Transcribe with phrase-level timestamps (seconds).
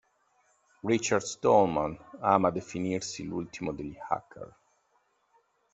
[0.91, 4.55] Richard Stallman ama definirsi l'ultimo degli hacker.